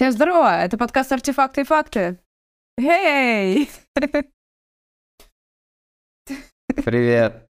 [0.00, 0.62] Всем здорово!
[0.62, 2.18] Это подкаст «Артефакты и факты».
[2.78, 3.68] Эй!
[6.74, 7.46] Привет.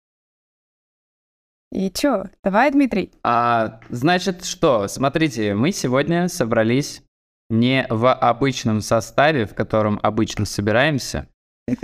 [1.73, 2.25] И чё?
[2.43, 3.11] Давай, Дмитрий.
[3.23, 4.89] А, значит, что?
[4.89, 7.03] Смотрите, мы сегодня собрались
[7.49, 11.27] не в обычном составе, в котором обычно собираемся.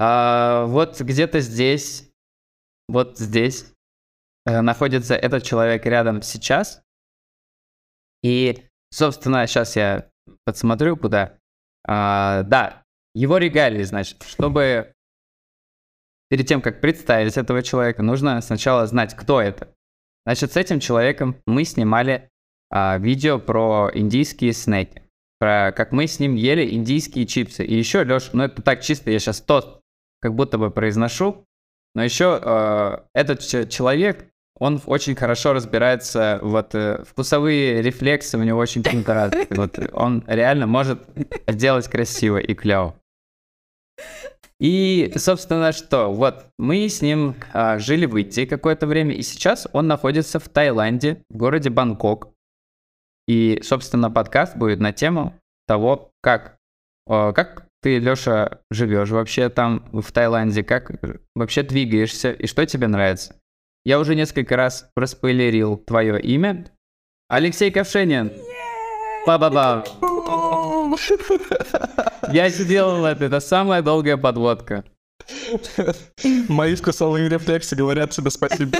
[0.00, 2.10] А, вот где-то здесь,
[2.88, 3.70] вот здесь
[4.46, 6.82] э, находится этот человек рядом сейчас.
[8.22, 10.08] И, собственно, сейчас я
[10.44, 11.38] подсмотрю, куда.
[11.86, 12.82] А, да,
[13.14, 14.92] его регалии, значит, чтобы
[16.28, 19.72] перед тем, как представить этого человека, нужно сначала знать, кто это.
[20.24, 22.28] Значит, с этим человеком мы снимали
[22.70, 25.02] а, видео про индийские снеки.
[25.38, 27.64] Про как мы с ним ели индийские чипсы.
[27.64, 29.80] И еще, Леш, ну это так чисто, я сейчас тост
[30.20, 31.46] как будто бы произношу.
[31.94, 38.58] Но еще э, этот человек, он очень хорошо разбирается, вот э, вкусовые рефлексы у него
[38.58, 39.54] очень круто развиты.
[39.56, 41.00] Вот он реально может
[41.46, 42.94] сделать красиво и клево.
[44.58, 46.10] И, собственно, что?
[46.12, 50.48] Вот мы с ним а, жили в Индии какое-то время, и сейчас он находится в
[50.48, 52.30] Таиланде, в городе Бангкок.
[53.28, 55.34] И, собственно, подкаст будет на тему
[55.66, 56.56] того, как,
[57.06, 60.92] а, как ты, Леша, живешь вообще там в Таиланде, как
[61.34, 63.36] вообще двигаешься и что тебе нравится.
[63.86, 66.66] Я уже несколько раз проспойлерил твое имя.
[67.28, 68.32] Алексей Ковшенин.
[69.24, 69.84] Ба-ба-ба.
[72.32, 74.82] Я сделал это, это самая долгая подводка.
[76.48, 78.76] Мои вкусовые рефлексы говорят тебе спасибо.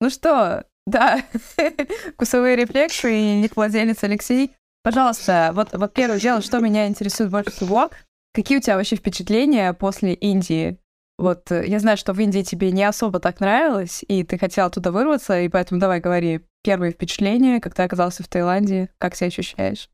[0.00, 1.22] Ну что, да,
[2.14, 4.52] вкусовые рефлексы и ник владелец Алексей.
[4.82, 7.90] Пожалуйста, вот, первое дело, что меня интересует больше всего,
[8.36, 10.78] какие у тебя вообще впечатления после Индии?
[11.18, 14.66] Вот э, я знаю, что в Индии тебе не особо так нравилось, и ты хотел
[14.66, 19.28] оттуда вырваться, и поэтому давай говори первые впечатления, как ты оказался в Таиланде, как себя
[19.28, 19.88] ощущаешь?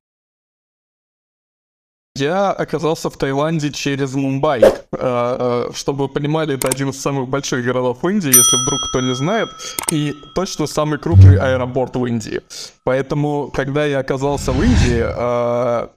[2.17, 4.61] Я оказался в Таиланде через Мумбай.
[4.63, 9.01] Э, э, чтобы вы понимали, это один из самых больших городов Индии, если вдруг кто
[9.01, 9.51] не знает,
[9.93, 12.41] и точно самый крупный аэропорт в Индии.
[12.83, 15.93] Поэтому, когда я оказался в Индии,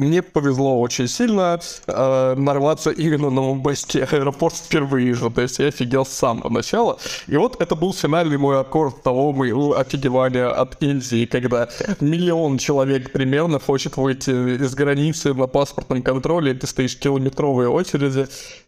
[0.00, 5.66] мне повезло очень сильно э, нарваться именно на мумбайский аэропорт впервые же, то есть я
[5.66, 6.98] офигел с самого начала.
[7.26, 11.68] И вот это был финальный мой аккорд того моего офигевания от Индии, когда
[12.00, 18.26] миллион человек примерно хочет выйти из границы на паспортном контроле, ты стоишь в километровой очереди.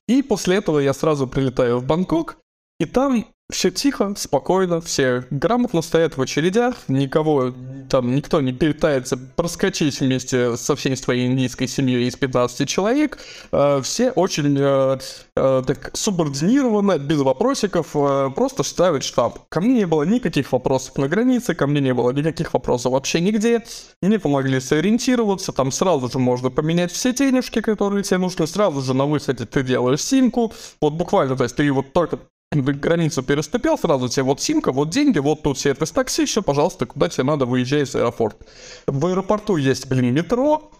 [0.09, 2.37] И после этого я сразу прилетаю в Бангкок,
[2.79, 7.53] и там все тихо, спокойно, все грамотно стоят в очередях, никого
[7.89, 13.19] там, никто не пытается проскочить вместе со всей своей индийской семьей из 15 человек,
[13.53, 14.99] э, все очень э,
[15.37, 17.93] э, так субординированно, без вопросиков,
[18.35, 19.39] просто ставят штамп.
[19.49, 23.21] Ко мне не было никаких вопросов на границе, ко мне не было никаких вопросов вообще
[23.21, 23.63] нигде,
[24.01, 28.95] мне помогли сориентироваться, там сразу же можно поменять все денежки, которые тебе нужны, сразу же
[28.95, 32.19] на выходе ты делаешь симку, вот буквально, то есть ты вот только
[32.53, 37.09] границу переступил, сразу тебе вот симка, вот деньги, вот тут сервис такси, еще, пожалуйста, куда
[37.09, 38.45] тебе надо, выезжай из аэропорта.
[38.87, 40.71] В аэропорту есть, блин, метро,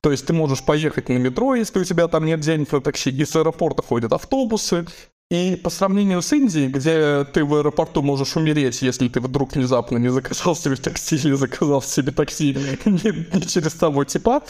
[0.00, 3.10] то есть ты можешь поехать на метро, если у тебя там нет денег на такси,
[3.10, 4.86] из аэропорта ходят автобусы,
[5.30, 9.98] и по сравнению с Индией, где ты в аэропорту можешь умереть, если ты вдруг внезапно
[9.98, 12.56] не заказал себе такси или заказал себе такси
[12.86, 14.42] не, не через того типа,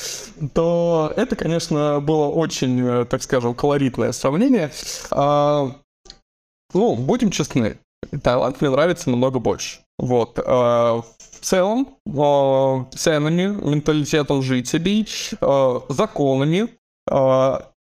[0.55, 4.71] то это, конечно, было очень, э, так скажем, колоритное сравнение.
[5.11, 5.75] А,
[6.75, 7.79] ну, будем честны,
[8.23, 9.81] Таиланд мне нравится намного больше.
[9.99, 10.39] Вот.
[10.39, 15.07] Э, в целом, э, ценами, менталитетом жителей,
[15.41, 16.69] э, законами.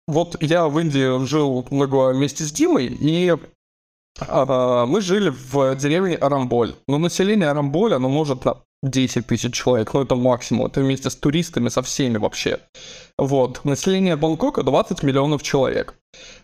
[0.08, 3.36] Вот я в Индии жил много вместе с Димой, и
[4.30, 6.76] мы жили в деревне Арамболь.
[6.88, 8.46] Но население Арамболя, оно может
[8.84, 12.60] 10 тысяч человек, ну это максимум, это вместе с туристами, со всеми вообще.
[13.18, 15.96] Вот, население Бангкока 20 миллионов человек.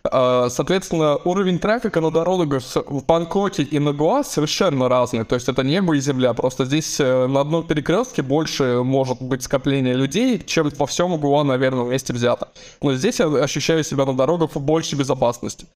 [0.04, 5.24] А, соответственно, уровень трафика на дорогах в Бангкоке и на Гуа совершенно разный.
[5.24, 6.32] То есть это небо и земля.
[6.32, 11.44] Просто здесь э, на одном перекрестке больше может быть скопление людей, чем во всем Гуа,
[11.44, 12.48] наверное, вместе взято.
[12.80, 15.66] Но здесь я ощущаю себя на дорогах в большей безопасности.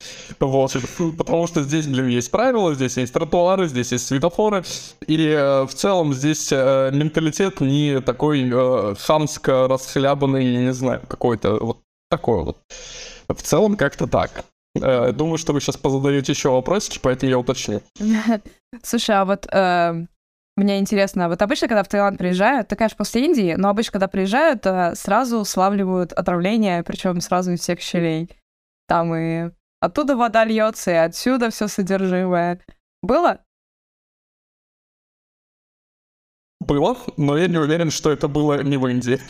[0.40, 0.74] Вот.
[1.18, 4.64] Потому что здесь, есть правила, здесь есть тротуары, здесь есть светофоры.
[5.06, 11.02] И э, в целом здесь э, менталитет не такой э, хамско расхлябанный, я не знаю,
[11.08, 11.78] какой-то вот
[12.10, 12.58] такой вот.
[13.28, 14.44] В целом как-то так.
[14.74, 17.82] Э, думаю, что вы сейчас позадаете еще вопросики, поэтому я уточню.
[18.82, 20.06] Слушай, а вот э,
[20.56, 24.08] мне интересно, вот обычно, когда в Таиланд приезжают, ты, конечно, после Индии, но обычно, когда
[24.08, 28.30] приезжают, э, сразу славливают отравление, причем сразу из всех щелей.
[28.88, 29.50] Там и
[29.80, 32.60] оттуда вода льется, и отсюда все содержимое.
[33.02, 33.40] Было?
[36.62, 39.20] Было, но я не уверен, что это было не в Индии.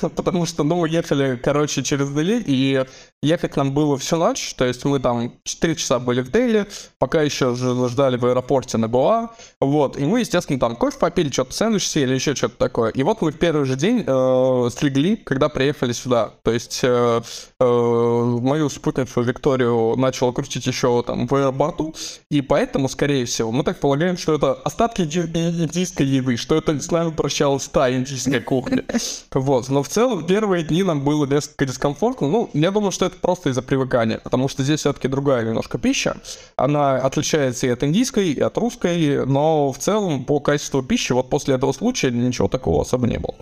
[0.00, 2.84] Потому что, ну, ехали, короче, через Дели, и
[3.22, 6.66] ехать нам было всю ночь, то есть мы там 4 часа были в Дели,
[6.98, 9.30] пока еще ждали в аэропорте на Гоа,
[9.60, 12.90] вот, и мы, естественно, там кофе попили, что-то сэндвич съели, еще что-то такое.
[12.92, 16.32] И вот мы в первый же день э, слегли, когда приехали сюда.
[16.42, 17.20] То есть э,
[17.60, 21.94] э, мою спутницу Викторию начала крутить еще там в аэропорту,
[22.30, 26.90] и поэтому, скорее всего, мы так полагаем, что это остатки индийской еды, что это с
[26.90, 28.84] нами прощалась та индийская кухня.
[29.32, 32.28] Вот, но в целом первые дни нам было несколько дискомфортно.
[32.28, 36.16] Ну, я думаю, что это просто из-за привыкания, потому что здесь все-таки другая немножко пища.
[36.56, 41.30] Она отличается и от индийской, и от русской, но в целом по качеству пищи вот
[41.30, 43.36] после этого случая ничего такого особо не было.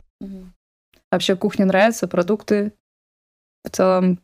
[1.11, 2.73] Вообще кухня нравится, продукты
[3.65, 4.21] в целом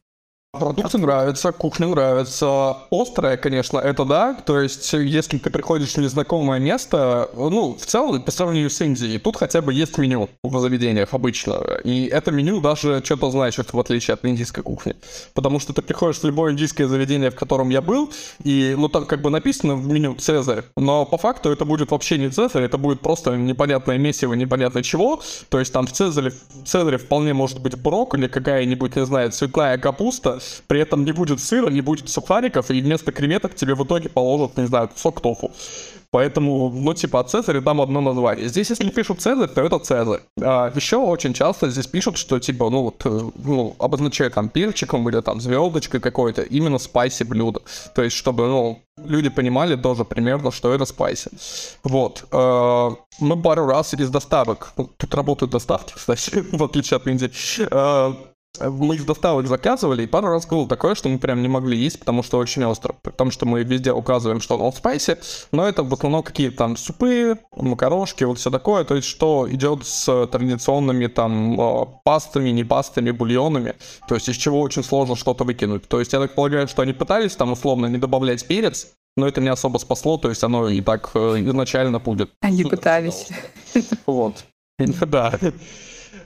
[0.59, 2.77] Продукты нравятся, кухня нравится.
[2.91, 4.35] Острая, конечно, это да.
[4.47, 9.19] То есть, если ты приходишь в незнакомое место, ну, в целом, по сравнению с Индией,
[9.19, 11.61] тут хотя бы есть меню в заведениях обычно.
[11.83, 14.95] И это меню даже что-то значит, в отличие от индийской кухни.
[15.35, 18.13] Потому что ты приходишь в любое индийское заведение, в котором я был,
[18.43, 22.17] и, ну, там как бы написано в меню Цезарь, но по факту это будет вообще
[22.19, 25.21] не Цезарь, это будет просто непонятное месиво, непонятно чего.
[25.49, 29.79] То есть там в Цезаре, в Цезаре вполне может быть брокколи, какая-нибудь, не знаю, цветная
[29.79, 34.09] капуста, при этом не будет сыра, не будет сухариков, и вместо креветок тебе в итоге
[34.09, 35.51] положат, не знаю, сок тофу.
[36.15, 38.49] Поэтому, ну, типа, от Цезаря там одно название.
[38.49, 40.21] Здесь, если пишут Цезарь, то это Цезарь.
[40.41, 45.09] А еще очень часто здесь пишут, что, типа, ну, вот, э, ну, обозначают там перчиком
[45.09, 47.63] или там звездочкой какой-то, именно спайси блюдо.
[47.97, 51.31] То есть, чтобы, ну, люди понимали тоже примерно, что это спайси.
[51.83, 52.25] Вот.
[52.31, 58.15] Э, мы пару раз из доставок, тут работают доставки, кстати, в отличие от Индии, э,
[58.61, 61.99] мы из доставок заказывали, и пару раз было такое, что мы прям не могли есть,
[61.99, 62.95] потому что очень остро.
[63.03, 65.19] Потому что мы везде указываем, что он спайси,
[65.51, 69.85] но это в основном какие-то там супы, макарошки, вот все такое, то есть что идет
[69.85, 73.75] с традиционными там а, пастами, не пастами, бульонами,
[74.09, 75.89] то есть из чего очень сложно что-то выкинуть.
[75.89, 79.41] То есть я так полагаю, что они пытались там условно не добавлять перец, но это
[79.41, 82.31] не особо спасло, то есть оно и так э, изначально будет.
[82.41, 83.29] Они пытались.
[84.07, 84.45] Вот.
[85.07, 85.39] Да.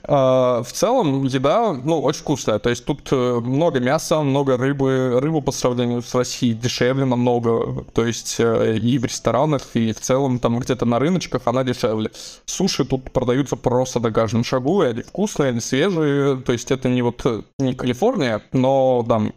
[0.03, 2.59] А, в целом еда, ну, очень вкусная.
[2.59, 5.19] То есть тут э, много мяса, много рыбы.
[5.19, 7.85] Рыбу по сравнению с Россией дешевле намного.
[7.93, 12.11] То есть э, и в ресторанах, и в целом там где-то на рыночках она дешевле.
[12.45, 16.37] Суши тут продаются просто на каждом шагу, и они вкусные, они свежие.
[16.37, 19.33] То есть это не вот э, не Калифорния, но там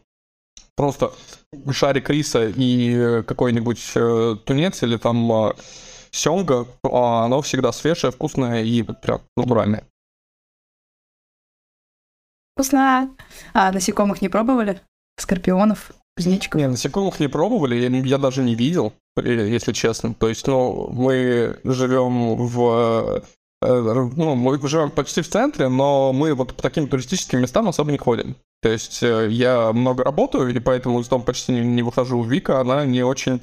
[0.76, 1.12] просто
[1.70, 5.52] шарик риса и какой-нибудь э, тунец или там э,
[6.10, 9.84] семга, а оно всегда свежее, вкусное и прям натуральное.
[12.54, 13.10] Вкусно.
[13.54, 14.80] А насекомых не пробовали?
[15.18, 16.60] Скорпионов, кузнечиков?
[16.60, 20.14] Не, насекомых не пробовали, я, я даже не видел, если честно.
[20.14, 23.22] То есть, ну, мы живем в
[23.62, 27.92] э, ну, мы живем почти в центре, но мы вот по таким туристическим местам особо
[27.92, 28.36] не ходим.
[28.60, 32.22] То есть э, я много работаю, и поэтому из дома почти не, не выхожу.
[32.22, 33.40] Вика, она не очень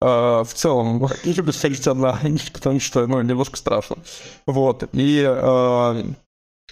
[0.00, 2.18] э, в целом не любит ходить одна,
[2.52, 3.96] потому что, ну, немножко страшно.
[4.46, 4.88] Вот.
[4.92, 6.04] И э,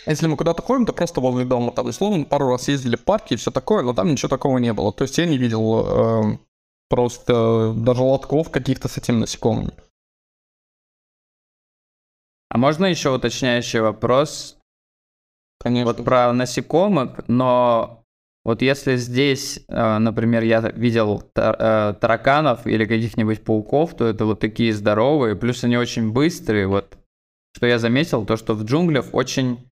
[0.07, 3.35] если мы куда-то ходим, то просто возле дома, там, условно, пару раз ездили в парки
[3.35, 4.93] и все такое, но там ничего такого не было.
[4.93, 5.85] То есть я не видел
[6.35, 6.39] э,
[6.89, 9.73] просто даже лотков каких-то с этим насекомыми.
[12.51, 14.59] А можно еще уточняющий вопрос?
[15.61, 15.93] Конечно.
[15.93, 18.05] Вот про насекомых, но
[18.45, 24.41] вот если здесь, э, например, я видел э, тараканов или каких-нибудь пауков, то это вот
[24.41, 26.67] такие здоровые, плюс они очень быстрые.
[26.67, 26.99] Вот
[27.55, 29.71] что я заметил, то что в джунглях очень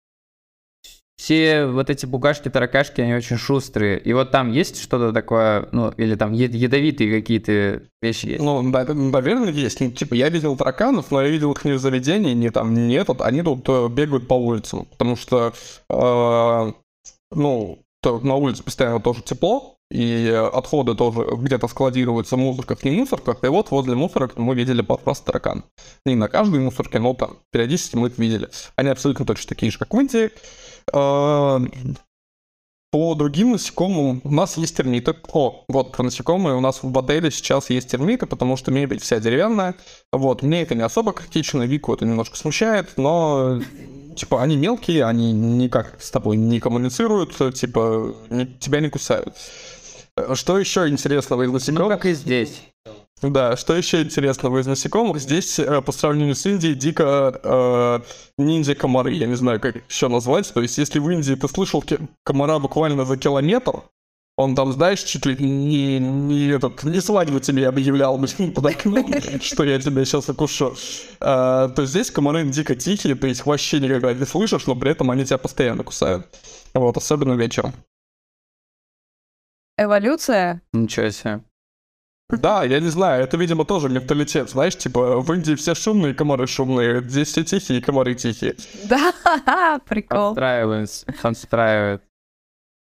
[1.20, 4.00] все вот эти букашки-таракашки, они очень шустрые.
[4.00, 8.42] И вот там есть что-то такое, ну, или там ядовитые какие-то вещи есть?
[8.42, 9.82] Ну, наверное, есть.
[9.82, 12.94] Ну, типа, я видел тараканов, но я видел их не в заведении, не там, не
[12.96, 13.20] этот.
[13.20, 15.52] Они тут э, бегают по улицам, потому что,
[15.90, 16.72] э,
[17.32, 23.44] ну, на улице постоянно тоже тепло, и отходы тоже где-то складируются в мусорках, не мусорках,
[23.44, 25.66] и вот возле мусорок мы видели просто таракан.
[26.06, 28.48] Не на каждой мусорке, но там периодически мы их видели.
[28.78, 30.30] Они абсолютно точно такие же, как в Индии.
[30.94, 31.62] А,
[32.92, 35.16] по другим насекомым у нас есть термиты.
[35.32, 39.20] О, вот про насекомые у нас в отеле сейчас есть термиты, потому что мебель вся
[39.20, 39.76] деревянная.
[40.12, 43.62] Вот, мне это не особо критично, Вику это немножко смущает, но
[44.16, 49.36] типа они мелкие, они никак с тобой не коммуницируют, типа не, тебя не кусают.
[50.34, 51.84] Что еще интересного из насекомых?
[51.84, 52.64] Ну, как и здесь.
[53.22, 55.20] Да, что еще интересного из насекомых?
[55.20, 58.00] Здесь, э, по сравнению с Индией, дико э,
[58.38, 60.54] ниндзя-комары, я не знаю, как еще назвать.
[60.54, 61.84] То есть, если в Индии ты слышал
[62.24, 63.82] комара буквально за километр,
[64.38, 69.14] Он там, знаешь, чуть ли не, не, этот, не свадьбу тебе объявлял, блин, под окном,
[69.42, 70.76] что я тебя сейчас укушу.
[71.20, 75.12] А, то здесь комары дико тихие, ты их вообще никогда не слышишь, но при этом
[75.12, 76.26] они тебя постоянно кусают.
[76.74, 77.74] Вот, особенно вечером.
[79.78, 80.62] Эволюция?
[80.72, 81.42] Ничего себе.
[82.30, 86.46] Да, я не знаю, это, видимо, тоже менталитет, знаешь, типа, в Индии все шумные, комары
[86.46, 88.56] шумные, здесь все тихие, комары тихие.
[88.86, 90.30] Да, прикол.
[90.30, 92.04] Подстраивается, подстраивает.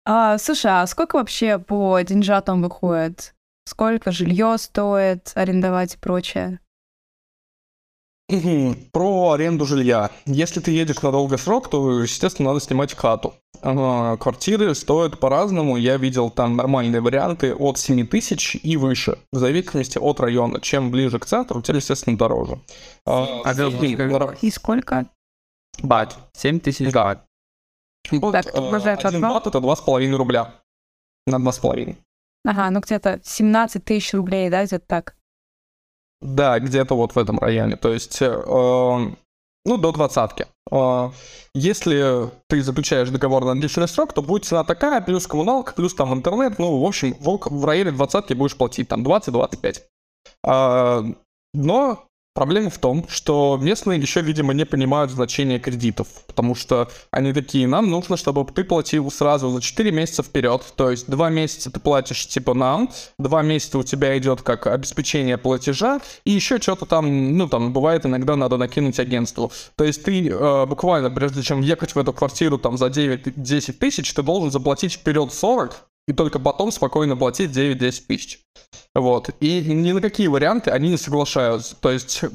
[0.06, 3.36] А, слушай, а сколько вообще по деньжатам выходит?
[3.66, 6.60] Сколько жилье стоит арендовать и прочее?
[8.92, 10.12] Про аренду жилья.
[10.26, 13.34] Если ты едешь на долгий срок, то, естественно, надо снимать хату.
[13.62, 15.78] А, Квартиры стоят по-разному.
[15.78, 20.60] Я видел там нормальные варианты от 7 тысяч и выше, в зависимости от района.
[20.60, 22.60] Чем ближе к центру, тем, естественно, дороже.
[23.06, 23.58] А, А как-
[24.12, 25.06] нор- И сколько?
[25.82, 26.18] Бат.
[26.34, 27.04] 7 тысяч Да.
[27.06, 27.26] бат.
[28.12, 29.40] Вот, Так, умножать один на два?
[29.40, 30.54] бат это 2,5 рубля.
[31.26, 31.96] На 2,5.
[32.46, 35.16] Ага, ну где-то 17 тысяч рублей, да, где-то так.
[36.22, 37.76] Да, где-то вот в этом районе.
[37.76, 39.16] То есть, э, э,
[39.66, 40.48] ну, до двадцатки.
[40.72, 41.12] Э,
[41.54, 46.14] если ты заключаешь договор на длительный срок, то будет цена такая, плюс коммуналка, плюс там
[46.14, 46.58] интернет.
[46.58, 49.82] Ну, в общем, в, в районе двадцатки будешь платить там 20-25.
[50.44, 51.04] А,
[51.54, 52.07] но
[52.38, 57.68] проблема в том, что местные еще, видимо, не понимают значения кредитов, потому что они такие,
[57.68, 61.80] нам нужно, чтобы ты платил сразу за 4 месяца вперед, то есть 2 месяца ты
[61.80, 67.36] платишь типа нам, 2 месяца у тебя идет как обеспечение платежа, и еще что-то там,
[67.36, 69.52] ну там бывает иногда надо накинуть агентству.
[69.76, 74.14] То есть ты э, буквально, прежде чем ехать в эту квартиру там за 9-10 тысяч,
[74.14, 78.40] ты должен заплатить вперед 40, и только потом спокойно платить 9-10 тысяч.
[78.98, 79.30] Вот.
[79.40, 81.76] И ни на какие варианты они не соглашаются.
[81.80, 82.28] То есть, э,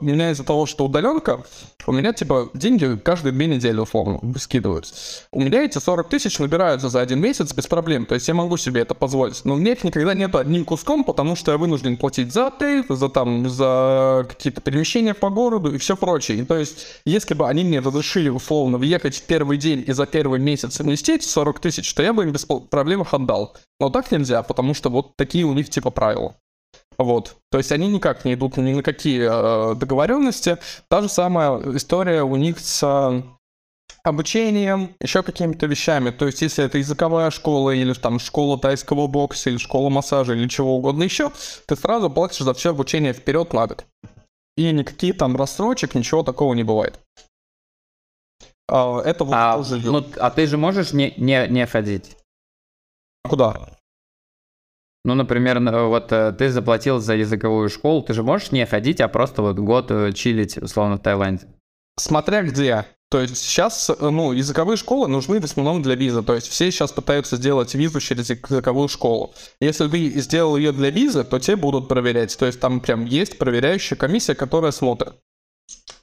[0.00, 1.44] меня из-за того, что удаленка,
[1.86, 4.94] у меня, типа, деньги каждые две недели, условно, скидываются.
[5.32, 8.06] У меня эти 40 тысяч набираются за один месяц без проблем.
[8.06, 9.44] То есть, я могу себе это позволить.
[9.44, 12.84] Но у меня их никогда нет одним куском, потому что я вынужден платить за отель,
[12.88, 16.38] за там, за какие-то перемещения по городу и все прочее.
[16.38, 20.06] И то есть, если бы они мне разрешили, условно, въехать в первый день и за
[20.06, 23.54] первый месяц вместить 40 тысяч, то я бы им без проблем их отдал.
[23.80, 26.34] Но так нельзя, потому что вот такие у них типа правила.
[26.98, 27.36] Вот.
[27.50, 30.58] То есть они никак не идут ни на какие э, договоренности.
[30.88, 33.22] Та же самая история у них с э,
[34.02, 36.10] обучением, еще какими-то вещами.
[36.10, 40.48] То есть если это языковая школа, или там школа тайского бокса, или школа массажа, или
[40.48, 41.30] чего угодно еще,
[41.66, 43.86] ты сразу платишь за все обучение вперед на год.
[44.56, 46.98] И никакие там рассрочек, ничего такого не бывает.
[48.68, 49.78] А, это вот А, тоже...
[49.78, 52.16] ну, а ты же можешь не, не, не ходить?
[53.24, 53.78] Куда?
[55.04, 59.00] Ну, например, на- вот э, ты заплатил за языковую школу, ты же можешь не ходить,
[59.00, 61.46] а просто вот год э, чилить, условно, в Таиланде.
[61.98, 62.84] Смотря где.
[63.10, 66.22] То есть сейчас, э, ну, языковые школы нужны в основном для визы.
[66.22, 69.32] То есть все сейчас пытаются сделать визу через языковую школу.
[69.60, 72.36] Если ты сделал ее для визы, то те будут проверять.
[72.36, 75.14] То есть там прям есть проверяющая комиссия, которая смотрит.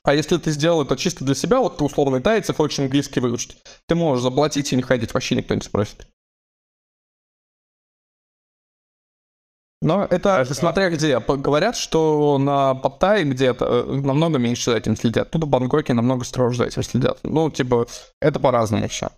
[0.03, 3.57] А если ты сделал это чисто для себя, вот ты условно тайцы, хочешь английский выучить,
[3.87, 6.07] ты можешь заплатить и не ходить, вообще никто не спросит.
[9.85, 11.19] Но это смотря где.
[11.19, 15.29] Говорят, что на Паттайе где-то э, намного меньше за этим следят.
[15.29, 17.19] Тут в Бангкоке намного строже за этим следят.
[17.21, 17.85] Ну, типа,
[18.19, 19.09] это по-разному все.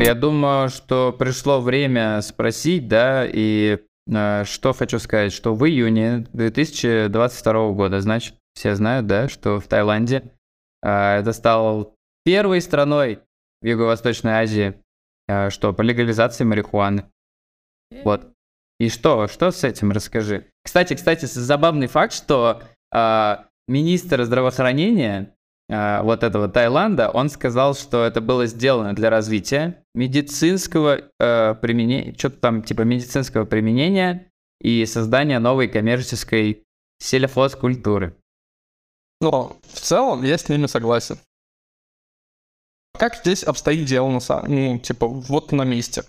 [0.00, 3.78] Я думаю, что пришло время спросить, да, и
[4.12, 9.68] э, что хочу сказать, что в июне 2022 года, значит, все знают, да, что в
[9.68, 10.32] Таиланде
[10.82, 11.92] э, это стало
[12.24, 13.20] первой страной
[13.60, 14.81] в Юго-Восточной Азии,
[15.50, 17.04] что по легализации марихуаны.
[18.04, 18.32] Вот.
[18.78, 20.46] И что, что с этим, расскажи.
[20.64, 22.62] Кстати, кстати, забавный факт, что
[22.92, 23.36] э,
[23.68, 25.36] министр здравоохранения
[25.68, 32.14] э, вот этого Таиланда, он сказал, что это было сделано для развития медицинского э, применения,
[32.18, 36.64] что-то там типа медицинского применения и создания новой коммерческой
[36.98, 38.16] сельхозкультуры.
[39.20, 41.18] Но в целом я с ними согласен.
[42.98, 46.04] Как здесь обстоит дело на самом ну, типа, вот на месте.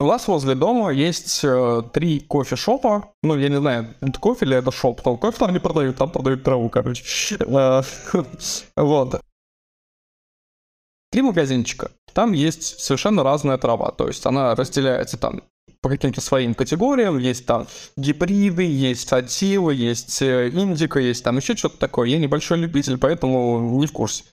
[0.00, 3.12] У нас возле дома есть э, три кофе-шопа.
[3.22, 5.00] Ну, я не знаю, это кофе или это шоп.
[5.02, 7.36] Там кофе там не продают, там продают траву, короче.
[7.38, 7.82] Э,
[8.76, 9.20] Вот.
[11.12, 11.92] Три магазинчика.
[12.12, 13.92] Там есть совершенно разная трава.
[13.92, 15.42] То есть она разделяется там
[15.80, 17.18] по каким-то своим категориям.
[17.18, 22.08] Есть там гибриды, есть отзивы, есть э, индика, есть там еще что-то такое.
[22.08, 24.24] Я небольшой любитель, поэтому не в курсе.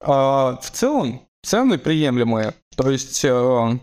[0.00, 2.54] А, в целом, цены приемлемые.
[2.76, 3.78] То есть э,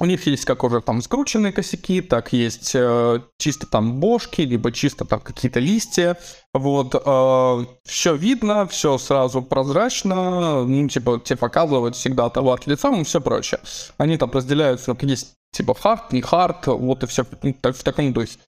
[0.00, 4.70] У них есть как уже там скрученные косяки, так есть э, чисто там бошки, либо
[4.70, 6.16] чисто там какие-то листья.
[6.54, 13.04] Вот, э, все видно, все сразу прозрачно, ну, типа, тебе показывают всегда товар лицом и
[13.04, 13.60] все прочее.
[13.96, 18.38] Они там разделяются на есть типа хард, не хард, вот и все в таком духе.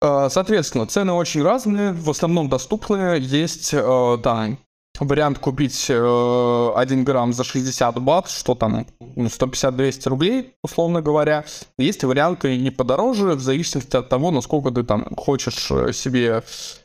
[0.00, 3.20] Э, соответственно, цены очень разные, в основном доступные.
[3.20, 4.48] Есть, э, да,
[5.00, 11.44] вариант купить э, 1 грамм за 60 бат, что там, 150-200 ну, рублей, условно говоря.
[11.78, 16.42] Есть варианты не подороже, в зависимости от того, насколько ты там хочешь э, себе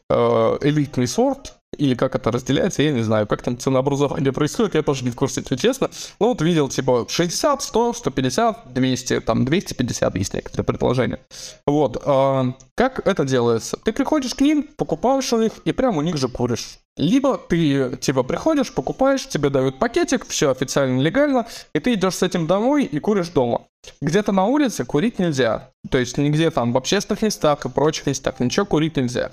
[0.10, 4.82] э, элитный сорт, или как это разделяется, я не знаю, как там ценообразование происходит, я
[4.82, 5.90] тоже не в курсе, если честно.
[6.20, 11.20] Ну вот видел, типа, 60, 100, 150, 200, там, 250 есть некоторые предложения.
[11.68, 13.78] Вот, э, как это делается?
[13.78, 16.80] Ты приходишь к ним, покупаешь у них и прямо у них же куришь.
[17.00, 22.24] Либо ты, типа, приходишь, покупаешь, тебе дают пакетик, все официально легально, и ты идешь с
[22.24, 23.62] этим домой и куришь дома.
[24.02, 25.70] Где-то на улице курить нельзя.
[25.90, 29.32] То есть нигде там в общественных местах и прочих местах ничего курить нельзя.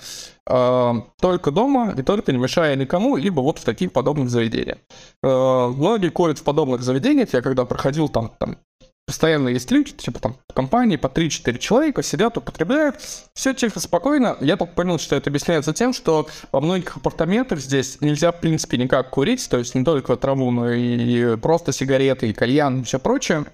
[0.48, 4.78] Э, только дома и только не мешая никому, либо вот в таких подобных заведениях.
[5.24, 7.32] Э, многие курят в подобных заведениях.
[7.32, 8.58] Я когда проходил там, там
[9.06, 12.96] постоянно есть люди, типа там в компании по 3-4 человека сидят, употребляют,
[13.34, 14.36] все тихо, спокойно.
[14.40, 18.76] Я только понял, что это объясняется тем, что во многих апартаментах здесь нельзя, в принципе,
[18.76, 22.98] никак курить, то есть не только траву, но и просто сигареты, и кальян, и все
[22.98, 23.46] прочее.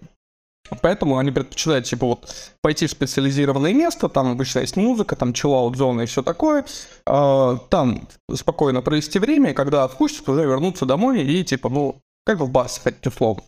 [0.81, 5.77] Поэтому они предпочитают, типа, вот, пойти в специализированное место, там обычно есть музыка, там чиллаут
[5.77, 6.65] зона и все такое,
[7.07, 12.39] э, там спокойно провести время, и когда отпустят, уже вернуться домой и, типа, ну, как
[12.39, 13.43] в бас, условно.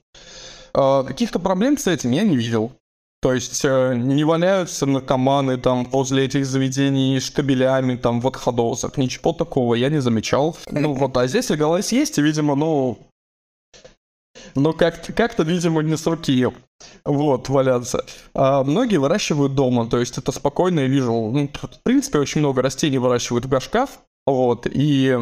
[0.75, 2.73] Э, каких-то проблем с этим я не видел.
[3.23, 8.99] То есть э, не валяются наркоманы там возле этих заведений штабелями там в отходосах.
[8.99, 10.57] Ничего такого я не замечал.
[10.71, 12.99] Ну вот, а здесь легалайз есть, и, видимо, ну...
[14.55, 16.47] Ну, как-то, как-то, видимо, не с руки
[17.05, 18.05] вот, валяться.
[18.35, 21.13] А многие выращивают дома, то есть это спокойно я вижу.
[21.13, 23.89] Ну, в принципе, очень много растений выращивают в горшках,
[24.27, 25.19] вот, и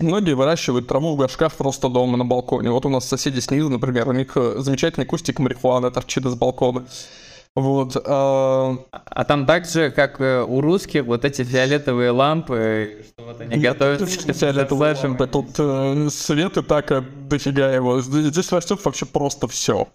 [0.00, 2.70] Многие выращивают траву в горшках просто дома на балконе.
[2.70, 6.86] Вот у нас соседи снизу, например, у них э, замечательный кустик марихуаны торчит из балкона.
[7.56, 7.96] Вот.
[8.06, 8.76] А...
[8.92, 13.56] а там так же, как э, у русских, вот эти фиолетовые лампы, что вот они
[13.56, 14.08] готовят.
[14.08, 18.00] Фиолетовые лампы, тут э, свет и так э, дофига его.
[18.00, 19.88] Здесь растет вообще просто все.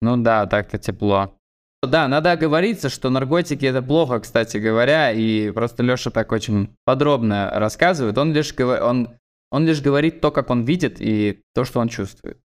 [0.00, 1.32] Ну да, так-то тепло.
[1.82, 7.50] Да, надо оговориться, что наркотики это плохо, кстати говоря, и просто Леша так очень подробно
[7.54, 8.18] рассказывает.
[8.18, 9.10] Он лишь, он,
[9.52, 12.38] он лишь говорит то, как он видит, и то, что он чувствует.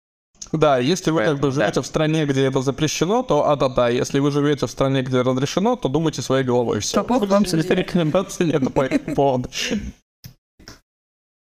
[0.51, 1.81] Да, если вы как бы живете да.
[1.81, 5.21] в стране, где это запрещено, то а да да, если вы живете в стране, где
[5.21, 6.79] разрешено, то думайте своей головой.
[6.79, 7.03] Все.
[7.03, 9.49] Вам рекомендации нет по этому поводу.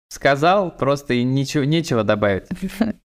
[0.08, 2.46] Сказал, просто и ничего, нечего добавить.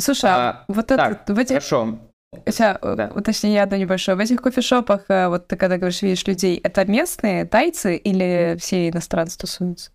[0.00, 1.56] Слушай, а, а вот так, это в этих...
[1.56, 1.98] Хорошо.
[2.44, 3.08] Хотя, да.
[3.08, 4.16] точнее, одно небольшое.
[4.16, 8.90] В этих кофешопах, э, вот ты когда говоришь, видишь людей, это местные тайцы или все
[8.90, 9.90] иностранцы тусуются?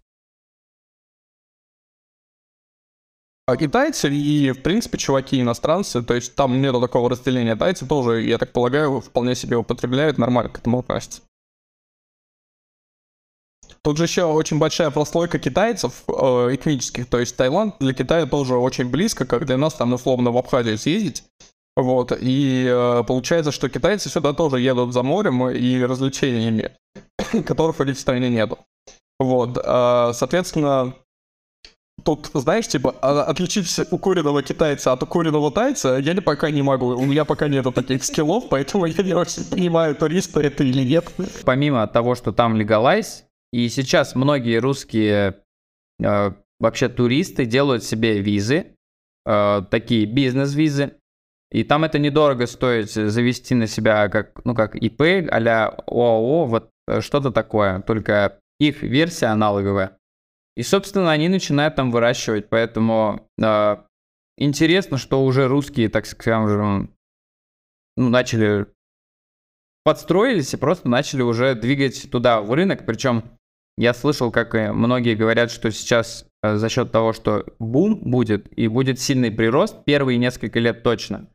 [3.46, 7.56] А китайцы и, в принципе, чуваки иностранцы, то есть там нету такого разделения.
[7.56, 11.22] Тайцы тоже, я так полагаю, вполне себе употребляют, нормально к этому относятся.
[13.84, 16.14] Тут же еще очень большая прослойка китайцев э,
[16.56, 20.38] этнических, то есть Таиланд для Китая тоже очень близко, как для нас там условно в
[20.38, 21.24] Абхазию съездить.
[21.76, 26.72] Вот, и э, получается, что китайцы сюда тоже едут за морем и развлечениями,
[27.46, 28.60] которых в этой стране нету.
[29.20, 30.94] Вот, э, соответственно,
[32.04, 36.96] тут, знаешь, типа, а, отличить укуренного китайца от укуренного тайца я пока не могу.
[36.96, 41.12] У меня пока нету таких скиллов, поэтому я не очень понимаю, туристы это или нет.
[41.44, 45.44] Помимо того, что там легалайз, и сейчас многие русские
[46.04, 48.76] э, вообще туристы делают себе визы,
[49.28, 50.96] э, такие бизнес-визы.
[51.52, 56.72] И там это недорого стоит завести на себя как, ну, как ИП а ОАО, вот
[56.88, 57.82] э, что-то такое.
[57.82, 60.00] Только их версия аналоговая.
[60.58, 62.50] И, собственно, они начинают там выращивать.
[62.50, 63.78] Поэтому э,
[64.40, 66.96] интересно, что уже русские, так скажем,
[67.98, 68.66] ну, начали
[69.84, 72.88] подстроились и просто начали уже двигать туда, в рынок.
[72.88, 73.38] Причем
[73.78, 78.68] я слышал, как многие говорят, что сейчас э, за счет того, что бум будет и
[78.68, 81.28] будет сильный прирост, первые несколько лет точно.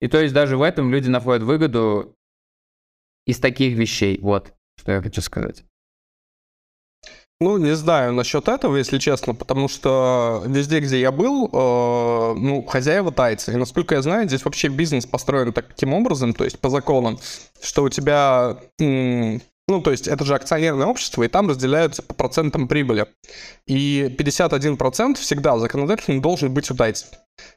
[0.00, 2.14] И то есть даже в этом люди находят выгоду
[3.26, 4.18] из таких вещей.
[4.20, 5.64] Вот, что я хочу сказать.
[7.40, 12.62] Ну, не знаю насчет этого, если честно, потому что везде, где я был, э, ну,
[12.62, 13.52] хозяева тайцы.
[13.52, 17.18] И насколько я знаю, здесь вообще бизнес построен таким образом, то есть по законам,
[17.60, 18.58] что у тебя
[19.66, 23.06] ну, то есть это же акционерное общество, и там разделяются по процентам прибыли.
[23.66, 27.08] И 51% всегда законодательно должен быть у тайцев.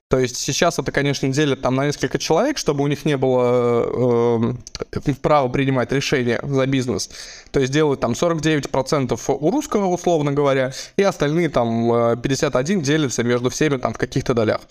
[0.10, 4.56] То есть сейчас это, конечно, делят там на несколько человек, чтобы у них не было
[4.96, 7.10] э, права принимать решения за бизнес.
[7.52, 13.50] То есть делают там 49% у русского, условно говоря, и остальные там 51 делятся между
[13.50, 14.62] всеми там в каких-то долях.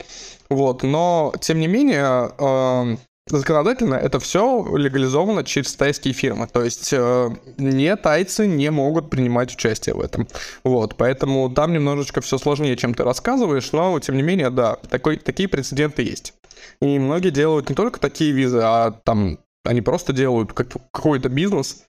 [0.49, 2.97] Вот, но тем не менее, э,
[3.29, 9.53] Законодательно это все легализовано через тайские фирмы, то есть э, не тайцы не могут принимать
[9.53, 10.29] участие в этом.
[10.63, 15.17] Вот, поэтому там немножечко все сложнее, чем ты рассказываешь, но тем не менее, да, такой,
[15.17, 16.35] такие прецеденты есть.
[16.81, 21.83] И многие делают не только такие визы, а там они просто делают как, какой-то бизнес,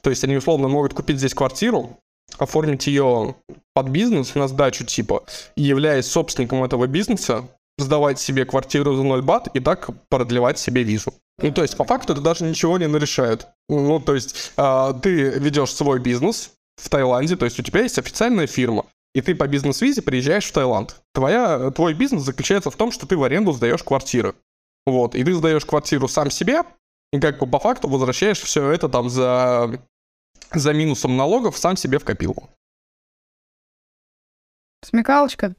[0.00, 1.98] то есть они условно могут купить здесь квартиру,
[2.38, 3.34] оформить ее
[3.74, 5.24] под бизнес на сдачу типа,
[5.56, 11.12] являясь собственником этого бизнеса, сдавать себе квартиру за 0 бат и так продлевать себе визу.
[11.38, 13.48] Ну, то есть, по факту, это даже ничего не нарешает.
[13.68, 17.98] Ну, то есть, э, ты ведешь свой бизнес в Таиланде, то есть, у тебя есть
[17.98, 21.02] официальная фирма, и ты по бизнес-визе приезжаешь в Таиланд.
[21.12, 24.34] Твоя, твой бизнес заключается в том, что ты в аренду сдаешь квартиры.
[24.86, 26.62] Вот, и ты сдаешь квартиру сам себе,
[27.12, 29.80] и как бы по факту возвращаешь все это там за,
[30.52, 32.50] за минусом налогов сам себе в копилку.
[34.84, 35.54] Смекалочка.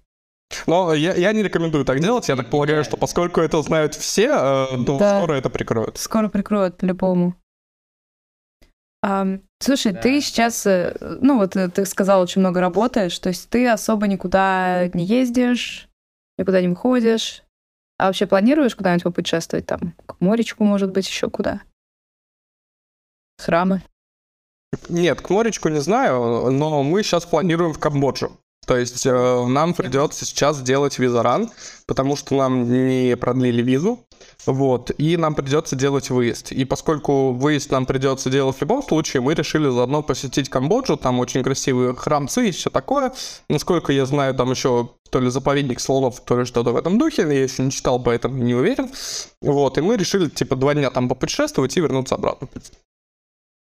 [0.67, 2.29] Но я, я не рекомендую так делать.
[2.29, 5.17] Я так полагаю, что поскольку это знают все, э, то да.
[5.17, 5.97] скоро это прикроют.
[5.97, 7.35] Скоро прикроют, по-любому.
[9.03, 9.25] А,
[9.59, 10.01] слушай, да.
[10.01, 14.07] ты сейчас, э, ну вот э, ты сказал, очень много работаешь, то есть ты особо
[14.07, 15.89] никуда не ездишь,
[16.37, 17.43] никуда не выходишь.
[17.97, 19.93] А вообще планируешь куда-нибудь попутешествовать там?
[20.05, 21.61] К моречку, может быть, еще куда?
[23.37, 23.83] Храмы?
[24.89, 28.37] Нет, к моречку не знаю, но мы сейчас планируем в Камбоджу.
[28.65, 31.49] То есть э, нам придется сейчас делать визаран,
[31.85, 34.05] потому что нам не продлили визу,
[34.45, 36.51] вот, и нам придется делать выезд.
[36.51, 41.19] И поскольку выезд нам придется делать в любом случае, мы решили заодно посетить Камбоджу, там
[41.19, 43.13] очень красивые храмцы и все такое.
[43.49, 47.21] Насколько я знаю, там еще то ли заповедник слонов, то ли что-то в этом духе,
[47.23, 48.89] я еще не читал, поэтому не уверен.
[49.41, 52.49] Вот, и мы решили, типа, два дня там попутешествовать и вернуться обратно.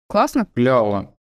[0.07, 0.47] Классно.
[0.53, 1.13] Клево.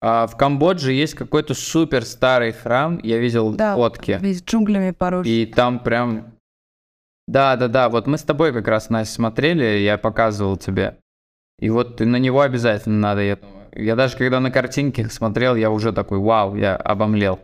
[0.00, 4.18] А в Камбодже есть какой-то супер старый храм, я видел да, фотки.
[4.20, 5.26] весь джунглями порос.
[5.26, 6.34] И там прям...
[7.26, 10.98] Да, да, да, вот мы с тобой как раз, Настя, смотрели, я показывал тебе.
[11.58, 13.38] И вот на него обязательно надо, я
[13.72, 17.40] Я даже когда на картинке смотрел, я уже такой, вау, я обомлел.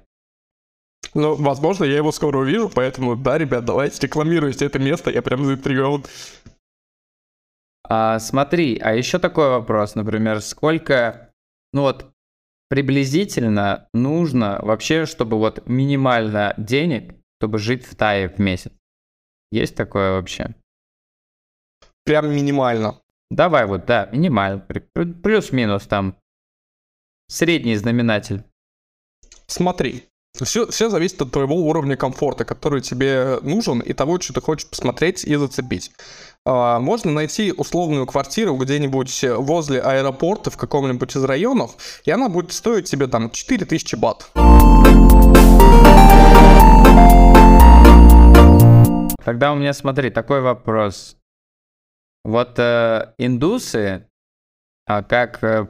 [1.14, 5.44] Ну, возможно, я его скоро увижу, поэтому, да, ребят, давайте рекламируйте это место, я прям
[5.44, 6.04] заинтригован.
[7.88, 11.30] А, смотри, а еще такой вопрос, например, сколько,
[11.72, 12.09] ну вот,
[12.70, 18.72] приблизительно нужно вообще, чтобы вот минимально денег, чтобы жить в Тае в месяц?
[19.50, 20.54] Есть такое вообще?
[22.04, 23.02] Прям минимально.
[23.30, 24.60] Давай вот, да, минимально.
[24.62, 26.16] Плюс-минус там.
[27.28, 28.44] Средний знаменатель.
[29.46, 34.40] Смотри, все, все зависит от твоего уровня комфорта, который тебе нужен, и того, что ты
[34.40, 35.90] хочешь посмотреть и зацепить.
[36.46, 42.52] А, можно найти условную квартиру где-нибудь возле аэропорта в каком-нибудь из районов, и она будет
[42.52, 44.30] стоить тебе там 4000 бат.
[49.24, 51.16] Тогда у меня, смотри, такой вопрос.
[52.24, 54.06] Вот э, индусы,
[54.86, 55.68] а как, э,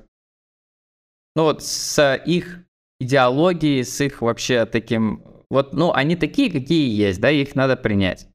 [1.36, 2.64] ну вот с их
[3.00, 5.22] идеологией, с их вообще таким...
[5.50, 8.28] Вот, ну, они такие, какие есть, да, их надо принять.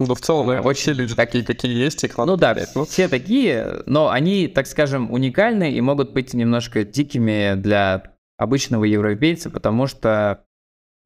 [0.00, 2.84] Ну, в целом, да, очень люди такие, какие есть, их надо Ну да, ну.
[2.84, 9.50] все такие, но они, так скажем, уникальны и могут быть немножко дикими для обычного европейца,
[9.50, 10.44] потому что,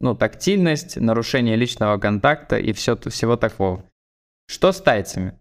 [0.01, 3.85] ну, тактильность, нарушение личного контакта и все, всего такого.
[4.47, 5.38] Что с тайцами?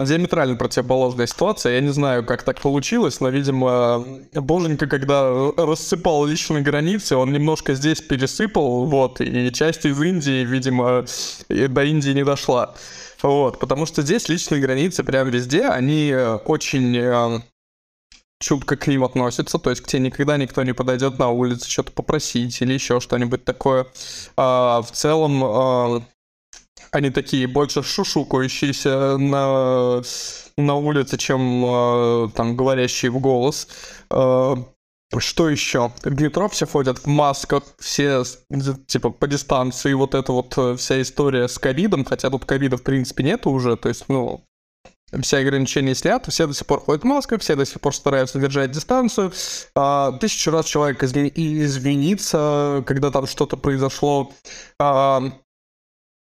[0.00, 1.74] Диаметрально противоположная ситуация.
[1.74, 7.74] Я не знаю, как так получилось, но, видимо, Боженька, когда рассыпал личные границы, он немножко
[7.74, 11.04] здесь пересыпал, вот, и часть из Индии, видимо,
[11.48, 12.74] до Индии не дошла.
[13.22, 17.40] Вот, потому что здесь личные границы прям везде, они очень э,
[18.38, 21.92] чутко к ним относятся, то есть к тебе никогда никто не подойдет на улице что-то
[21.92, 23.86] попросить или еще что-нибудь такое.
[24.36, 26.02] А, в целом, а,
[26.90, 30.02] они такие больше шушукающиеся на,
[30.56, 33.68] на улице, чем э, там говорящие в голос.
[34.10, 34.56] Э,
[35.16, 35.90] что еще?
[36.02, 38.24] В все ходят в масках, все
[38.86, 42.82] типа по дистанции, вот эта вот э, вся история с ковидом, хотя тут ковида в
[42.82, 44.44] принципе нету уже, то есть, ну,
[45.22, 48.38] все ограничения сняты, все до сих пор ходят в масках, все до сих пор стараются
[48.38, 49.32] держать дистанцию.
[49.74, 51.16] А, тысячу раз человек изв...
[51.16, 54.30] извинится, когда там что-то произошло.
[54.78, 55.22] А,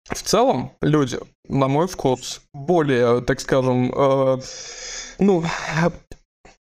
[0.09, 4.41] в целом, люди, на мой вкус, более, так скажем, э,
[5.19, 5.43] ну,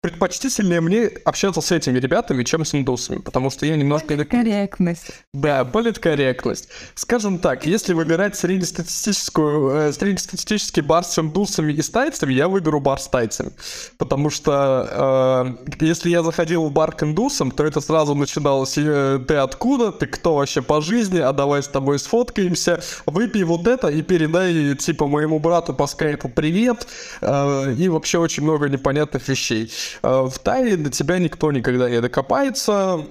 [0.02, 4.24] предпочтительнее мне общаться с этими ребятами, чем с индусами, потому что я немножко...
[4.24, 5.12] Корректность.
[5.34, 6.70] Да, политкорректность.
[6.96, 12.80] Скажем так, если выбирать среднестатистическую, э, среднестатистический бар с индусами и с тайцами, я выберу
[12.80, 13.52] бар с тайцами.
[13.98, 19.20] Потому что э, если я заходил в бар к индусам, то это сразу начиналось, э,
[19.28, 23.90] ты откуда, ты кто вообще по жизни, а давай с тобой сфоткаемся, выпей вот это
[23.90, 26.88] и передай, типа, моему брату по скайпу привет,
[27.20, 29.70] э, и вообще очень много непонятных вещей.
[30.02, 33.06] Э, в Тае до тебя никто никогда не докопается.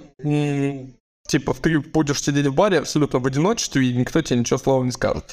[1.28, 4.92] Типа, ты будешь сидеть в баре абсолютно в одиночестве, и никто тебе ничего слова не
[4.92, 5.24] скажет.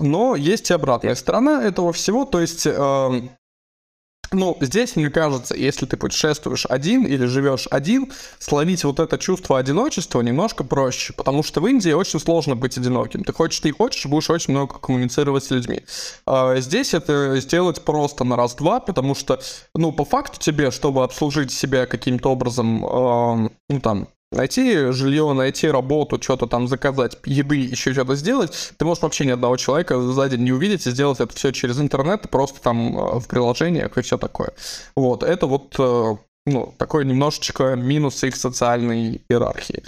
[0.00, 3.20] Но есть и обратная сторона этого всего, то есть э,
[4.32, 9.58] ну, здесь, мне кажется, если ты путешествуешь один или живешь один, словить вот это чувство
[9.58, 13.24] одиночества немножко проще, потому что в Индии очень сложно быть одиноким.
[13.24, 15.82] Ты хочешь, ты хочешь, будешь очень много коммуницировать с людьми.
[16.26, 19.40] А здесь это сделать просто на раз-два, потому что,
[19.74, 25.68] ну, по факту тебе, чтобы обслужить себя каким-то образом, э, ну, там, найти жилье, найти
[25.68, 30.28] работу, что-то там заказать, еды, еще что-то сделать, ты можешь вообще ни одного человека за
[30.28, 34.02] день не увидеть и сделать это все через интернет, просто там э, в приложениях и
[34.02, 34.52] все такое.
[34.94, 39.82] Вот, это вот э, ну, такой немножечко минус их социальной иерархии.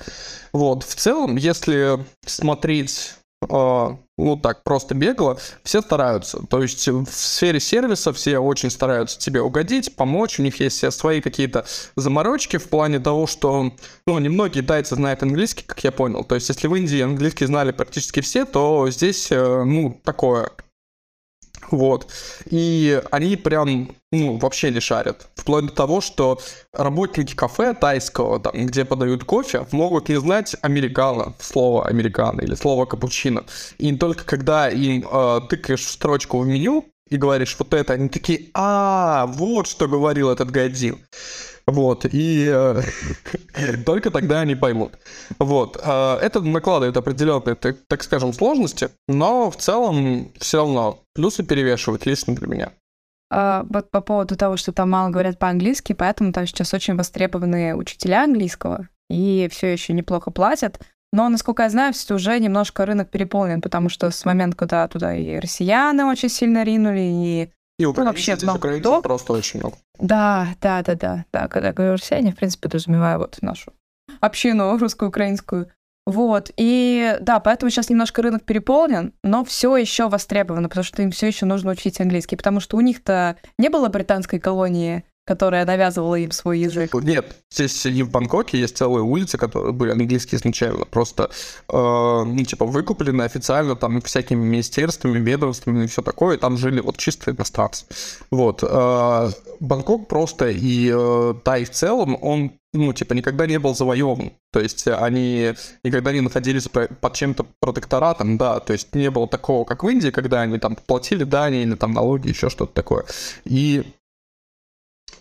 [0.53, 6.45] Вот, в целом, если смотреть ну так, просто бегло, все стараются.
[6.51, 10.39] То есть в сфере сервиса все очень стараются тебе угодить, помочь.
[10.39, 11.65] У них есть все свои какие-то
[11.97, 13.73] заморочки в плане того, что,
[14.07, 16.25] ну, немногие тайцы знают английский, как я понял.
[16.25, 20.51] То есть если в Индии английский знали практически все, то здесь, э, ну, такое
[21.71, 22.09] вот.
[22.51, 25.29] И они прям, ну, вообще не шарят.
[25.35, 26.41] Вплоть до того, что
[26.73, 32.87] работники кафе тайского, там, где подают кофе, могут не знать американо, слово американо или слово
[32.87, 33.45] капучино.
[33.79, 38.09] И только когда им э, тыкаешь в строчку в меню и говоришь вот это, они
[38.09, 40.99] такие, а, вот что говорил этот гадин.
[41.69, 42.81] Вот, и э,
[43.85, 44.99] только тогда они поймут.
[45.39, 52.07] Вот, э, это накладывает определенные, так, скажем, сложности, но в целом все равно плюсы перевешивают
[52.07, 52.73] лично для меня.
[53.31, 57.77] А, вот по поводу того, что там мало говорят по-английски, поэтому там сейчас очень востребованные
[57.77, 60.81] учителя английского, и все еще неплохо платят.
[61.13, 65.15] Но, насколько я знаю, все уже немножко рынок переполнен, потому что с момента, когда туда
[65.15, 69.01] и россияне очень сильно ринули, и и ну, вообще много кто.
[69.03, 69.77] просто очень много.
[69.99, 71.49] Да, да, да, да, да.
[71.49, 73.73] Когда говорю россияне, в принципе, подразумеваю вот нашу
[74.21, 75.71] общину русско-украинскую.
[76.07, 81.11] Вот, и да, поэтому сейчас немножко рынок переполнен, но все еще востребовано, потому что им
[81.11, 86.15] все еще нужно учить английский, потому что у них-то не было британской колонии которая навязывала
[86.15, 86.95] им свой язык.
[86.95, 91.25] Нет, здесь и в Бангкоке есть целые улицы, которые были английские изначально, просто,
[91.69, 96.81] э, ну, типа, выкуплены официально там всякими министерствами, ведомствами и все такое, и там жили
[96.81, 97.85] вот чисто иностранцы.
[98.31, 98.63] Вот.
[98.63, 104.33] Э, Бангкок просто и э, Тай в целом, он ну, типа, никогда не был завоеван.
[104.53, 109.65] То есть они никогда не находились под чем-то протекторатом, да, то есть не было такого,
[109.65, 113.05] как в Индии, когда они там платили дани или там налоги, еще что-то такое.
[113.45, 113.85] И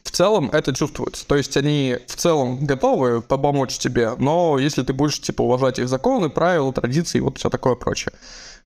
[0.07, 1.27] в целом это чувствуется.
[1.27, 5.89] То есть они в целом готовы помочь тебе, но если ты будешь, типа, уважать их
[5.89, 8.13] законы, правила, традиции вот все такое прочее.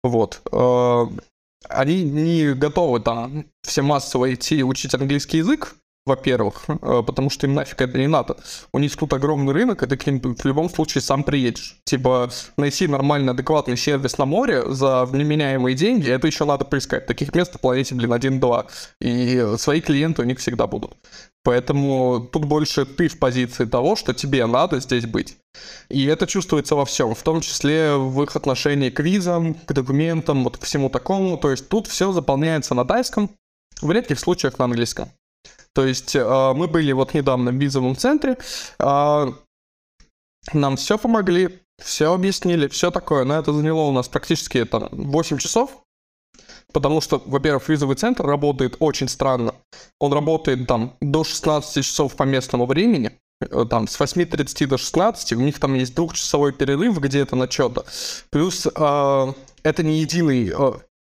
[0.03, 0.39] Вот.
[0.51, 1.07] Э,
[1.67, 7.53] они не готовы там все массово идти учить английский язык, во-первых, э, потому что им
[7.53, 8.37] нафиг это не надо.
[8.73, 11.77] У них тут огромный рынок, и ты к ним в любом случае сам приедешь.
[11.85, 17.05] Типа, найти нормальный, адекватный сервис на море за вменяемые деньги, это еще надо поискать.
[17.05, 18.67] Таких мест на планете, блин, один-два.
[18.99, 20.95] И свои клиенты у них всегда будут.
[21.43, 25.37] Поэтому тут больше ты в позиции того, что тебе надо здесь быть.
[25.89, 30.43] И это чувствуется во всем, в том числе в их отношении к визам, к документам,
[30.43, 31.37] вот к всему такому.
[31.37, 33.31] То есть тут все заполняется на тайском,
[33.81, 35.09] в редких случаях на английском.
[35.73, 38.37] То есть э, мы были вот недавно в визовом центре,
[38.79, 39.25] э,
[40.53, 45.37] нам все помогли, все объяснили, все такое, но это заняло у нас практически это 8
[45.37, 45.81] часов,
[46.73, 49.55] Потому что, во-первых, визовый центр работает очень странно.
[49.99, 55.33] Он работает там до 16 часов по местному времени, э, там с 8.30 до 16,
[55.33, 57.85] у них там есть двухчасовой перерыв где-то на что-то.
[58.29, 60.71] Плюс э, это не единый э,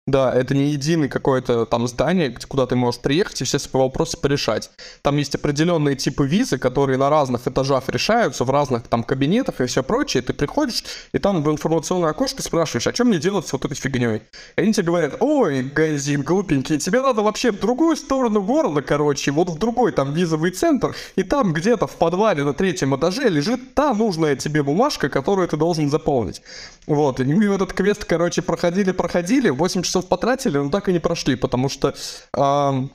[0.07, 4.17] да, это не единый какое-то там здание, куда ты можешь приехать и все свои вопросы
[4.17, 4.69] порешать.
[5.01, 9.65] Там есть определенные типы визы, которые на разных этажах решаются, в разных там кабинетах и
[9.65, 10.21] все прочее.
[10.21, 13.73] Ты приходишь, и там в информационное окошко спрашиваешь, а чем мне делать с вот этой
[13.73, 14.21] фигней?
[14.55, 19.31] И они тебе говорят, ой, Газин, глупенький, тебе надо вообще в другую сторону города, короче,
[19.31, 23.73] вот в другой там визовый центр, и там где-то в подвале на третьем этаже лежит
[23.73, 26.43] та нужная тебе бумажка, которую ты должен заполнить.
[26.85, 31.35] Вот, и мы этот квест, короче, проходили-проходили, 8 часов потратили, но так и не прошли,
[31.35, 31.93] потому что
[32.33, 32.87] э,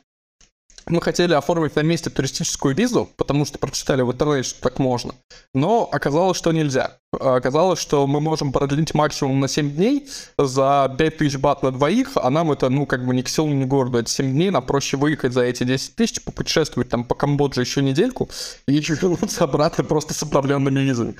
[0.87, 5.15] мы хотели оформить на месте туристическую визу, потому что прочитали в интернете, что так можно.
[5.55, 6.99] Но оказалось, что нельзя.
[7.13, 10.09] Оказалось, что мы можем продлить максимум на 7 дней
[10.39, 13.65] за 5000 бат на двоих, а нам это, ну, как бы ни к селу, ни
[13.65, 13.99] к городу.
[13.99, 17.83] Это 7 дней, нам проще выехать за эти 10 тысяч, попутешествовать там по Камбодже еще
[17.83, 18.29] недельку
[18.67, 21.15] и вернуться обратно просто с обновленными визами.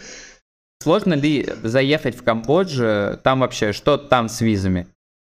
[0.83, 3.19] Сложно ли заехать в Камбоджу?
[3.23, 4.87] Там вообще, что там с визами?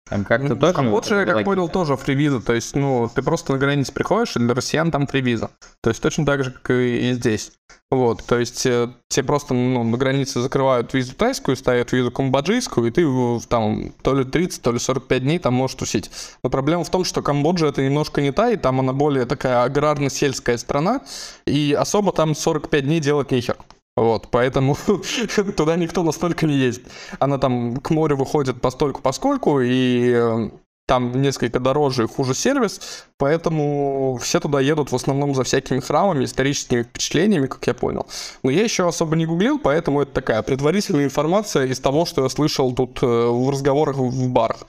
[0.10, 0.74] Там как-то тоже...
[0.74, 2.42] Камбоджа, я как понял, тоже фривиза.
[2.42, 5.52] То есть, ну, ты просто на границе приходишь, и для россиян там фривиза.
[5.82, 7.52] То есть точно так же, как и здесь.
[7.92, 12.88] Вот, то есть э, тебе просто ну, на границе закрывают визу тайскую, ставят визу камбоджийскую,
[12.88, 13.04] и ты
[13.48, 16.12] там то ли 30, то ли 45 дней там можешь тусить.
[16.44, 20.58] Но проблема в том, что Камбоджа это немножко не Тай, там она более такая аграрно-сельская
[20.58, 21.02] страна,
[21.48, 23.58] и особо там 45 дней делать нехер.
[24.00, 24.78] Вот, поэтому
[25.58, 26.88] туда никто настолько не ездит.
[27.20, 30.50] Она там к морю выходит постольку поскольку, и э,
[30.88, 36.24] там несколько дороже и хуже сервис, поэтому все туда едут в основном за всякими храмами,
[36.24, 38.08] историческими впечатлениями, как я понял.
[38.42, 42.30] Но я еще особо не гуглил, поэтому это такая предварительная информация из того, что я
[42.30, 44.60] слышал тут э, в разговорах в барах.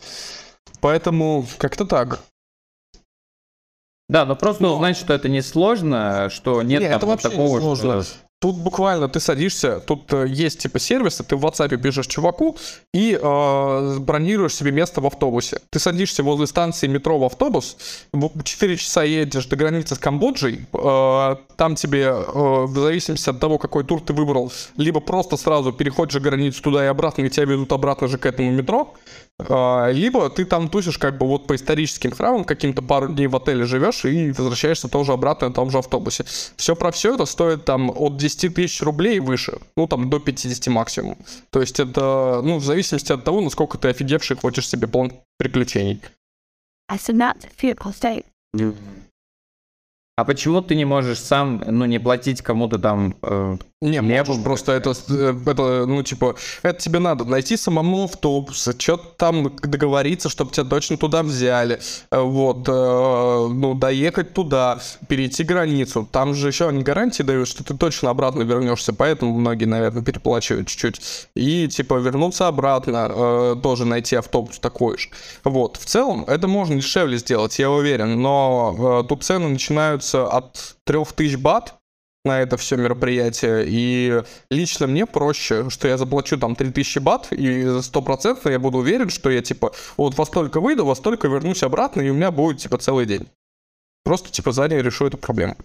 [0.81, 2.19] Поэтому как-то так.
[4.09, 4.75] Да, но просто но...
[4.75, 8.03] узнать, что это не сложно, что нет, нет там это вообще такого, не сложно.
[8.03, 8.30] Что...
[8.41, 12.57] Тут буквально ты садишься, тут э, есть типа сервисы, ты в WhatsApp пишешь чуваку
[12.95, 15.61] и э, бронируешь себе место в автобусе.
[15.69, 17.77] Ты садишься возле станции метро в автобус,
[18.43, 23.59] 4 часа едешь до границы с Камбоджей, э, там тебе, э, в зависимости от того,
[23.59, 27.73] какой тур ты выбрал, либо просто сразу переходишь границу туда и обратно, и тебя ведут
[27.73, 28.95] обратно же к этому метро,
[29.93, 33.65] либо ты там тусишь как бы вот по историческим храмам, каким-то пару дней в отеле
[33.65, 36.25] живешь и возвращаешься тоже обратно на том же автобусе.
[36.57, 39.59] Все про все это стоит там от 10 10 тысяч рублей и выше.
[39.77, 41.17] Ну, там, до 50 максимум.
[41.51, 46.01] То есть это, ну, в зависимости от того, насколько ты офигевший хочешь себе план приключений.
[50.17, 54.43] А почему ты не можешь сам, ну, не платить кому-то там э, не, не можешь,
[54.43, 60.29] просто это, э, это, ну, типа, это тебе надо найти самому автобус, что-то там договориться,
[60.29, 66.07] чтобы тебя точно туда взяли, э, вот, э, ну, доехать туда, перейти границу.
[66.13, 70.69] Там же еще они гарантии дают, что ты точно обратно вернешься, поэтому многие, наверное, переплачивают
[70.69, 71.01] чуть-чуть.
[71.35, 75.09] И, типа, вернуться обратно, э, тоже найти автобус такой же.
[75.43, 80.77] Вот, в целом, это можно дешевле сделать, я уверен, но э, тут цены начинаются от
[80.85, 81.80] 3000 бат,
[82.25, 83.65] на это все мероприятие.
[83.67, 89.11] И лично мне проще, что я заплачу там 3000 бат, и стопроцентно я буду уверен,
[89.11, 92.59] что я типа вот во столько выйду, во столько вернусь обратно, и у меня будет
[92.59, 93.29] типа целый день.
[94.05, 95.57] Просто типа заранее решу эту проблему.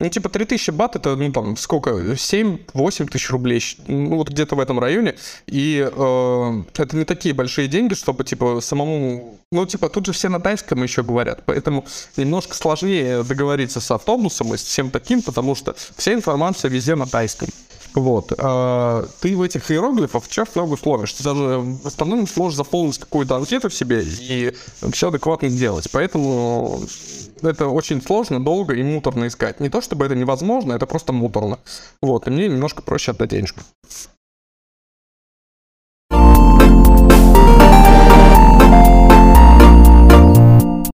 [0.00, 4.60] Ну, типа, 3000 бат это, ну, там, сколько, 7-8 тысяч рублей, ну, вот где-то в
[4.60, 5.16] этом районе.
[5.48, 9.40] И э, это не такие большие деньги, чтобы, типа, самому...
[9.50, 11.84] Ну, типа, тут же все на тайском еще говорят, поэтому
[12.16, 17.06] немножко сложнее договориться с автобусом и с всем таким, потому что вся информация везде на
[17.06, 17.48] тайском.
[17.94, 18.32] Вот.
[18.38, 21.14] А, ты в этих иероглифах сейчас много сложишь.
[21.14, 24.54] Ты даже в основном сможешь заполнить какую-то анкету в себе и
[24.92, 25.88] все адекватно сделать.
[25.90, 26.82] Поэтому
[27.42, 29.60] это очень сложно, долго и муторно искать.
[29.60, 31.58] Не то чтобы это невозможно, это просто муторно.
[32.02, 33.60] Вот, и мне немножко проще отдать денежку.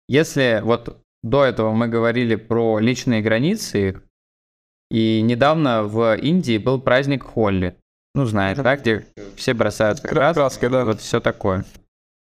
[0.07, 4.01] Если вот до этого мы говорили про личные границы,
[4.91, 7.75] и недавно в Индии был праздник Холли.
[8.13, 10.85] Ну, знаешь, да, где все бросают краски, краски да.
[10.85, 11.65] вот все такое.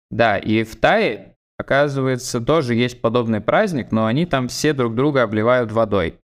[0.09, 1.30] Да, и в Тае,
[1.61, 6.19] оказывается, тоже есть подобный праздник, но они там все друг друга обливают водой.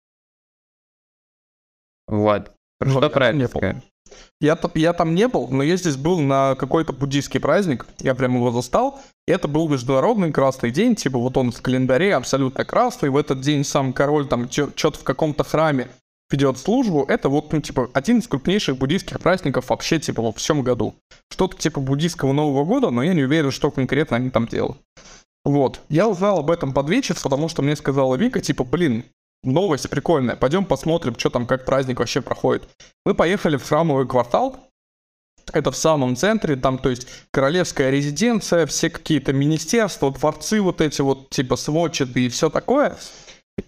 [2.07, 2.53] Вот.
[2.83, 3.83] Что вот, про это?
[4.41, 8.35] Я, я там не был, но я здесь был на какой-то буддийский праздник, я прям
[8.35, 9.01] его застал.
[9.27, 13.65] Это был международный красный день, типа вот он в календаре абсолютно красный, в этот день
[13.65, 15.89] сам король там что-то в каком-то храме
[16.33, 20.63] ведет службу, это вот, ну, типа, один из крупнейших буддийских праздников вообще, типа, во всем
[20.63, 20.95] году.
[21.31, 24.79] Что-то типа буддийского Нового года, но я не уверен, что конкретно они там делают.
[25.45, 25.81] Вот.
[25.89, 29.05] Я узнал об этом под вечер, потому что мне сказала Вика, типа, блин,
[29.43, 32.69] новость прикольная, пойдем посмотрим, что там, как праздник вообще проходит.
[33.05, 34.57] Мы поехали в храмовый квартал,
[35.53, 41.01] это в самом центре, там, то есть, королевская резиденция, все какие-то министерства, дворцы вот эти
[41.01, 42.97] вот, типа, сводчатые и все такое.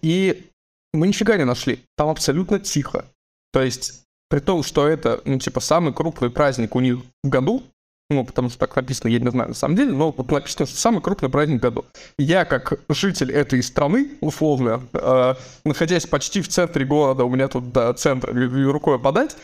[0.00, 0.50] И
[0.92, 1.80] мы нифига не нашли.
[1.96, 3.06] Там абсолютно тихо.
[3.52, 7.62] То есть, при том, что это, ну, типа, самый крупный праздник у них в году,
[8.10, 10.66] ну, потому что так написано, я не знаю на самом деле, но вот написано, что
[10.66, 11.84] самый крупный праздник году.
[12.18, 15.34] Я, как житель этой страны, условно, э,
[15.64, 19.36] находясь почти в центре города, у меня тут до центра рукой подать,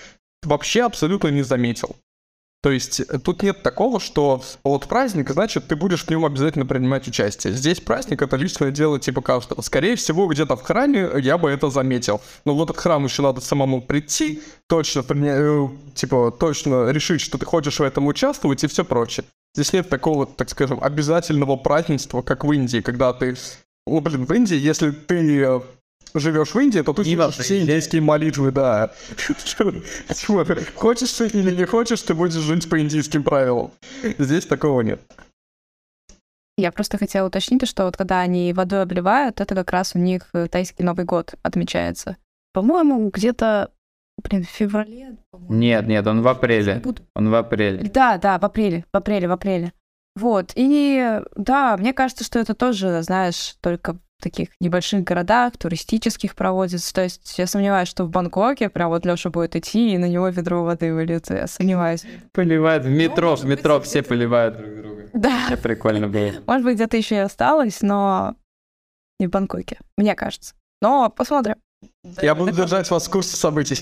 [0.43, 1.97] вообще абсолютно не заметил.
[2.63, 6.67] То есть э, тут нет такого, что вот праздник, значит, ты будешь в нем обязательно
[6.67, 7.55] принимать участие.
[7.55, 9.63] Здесь праздник— это личное дело типа каждого.
[9.63, 12.21] Скорее всего, где-то в храме я бы это заметил.
[12.45, 17.47] Но в этот храм еще надо самому прийти, точно, э, типа, точно решить, что ты
[17.47, 19.25] хочешь в этом участвовать и все прочее.
[19.55, 23.37] Здесь нет такого, так скажем, обязательного празднества, как в Индии, когда ты...
[23.87, 25.61] Ну, блин, в Индии, если ты э,
[26.15, 28.93] живешь в Индии, то ты слышишь все индийские молитвы, да.
[30.75, 33.71] Хочешь ты или не хочешь, ты будешь жить по индийским правилам.
[34.19, 35.01] Здесь такого нет.
[36.57, 40.29] Я просто хотела уточнить, что вот когда они водой обливают, это как раз у них
[40.35, 42.19] э, тайский Новый год отмечается.
[42.53, 43.71] По-моему, где-то,
[44.23, 45.17] блин, в феврале.
[45.49, 46.83] Нет, нет, он в апреле.
[47.15, 47.89] Он в апреле.
[47.89, 49.73] Да, да, в апреле, в апреле, в апреле.
[50.17, 56.93] Вот, и да, мне кажется, что это тоже, знаешь, только таких небольших городах, туристических проводится.
[56.95, 60.29] То есть я сомневаюсь, что в Бангкоке прям вот Лёша будет идти, и на него
[60.29, 61.35] ведро воды выльется.
[61.35, 62.05] Я сомневаюсь.
[62.33, 65.09] Поливают в метро, в метро все поливают друг друга.
[65.13, 65.57] Да.
[65.63, 66.33] Прикольно было.
[66.47, 68.37] Может быть, где-то еще и осталось, но
[69.19, 70.55] не в Бангкоке, мне кажется.
[70.81, 71.57] Но посмотрим.
[72.23, 73.79] Я буду держать вас в курсе событий.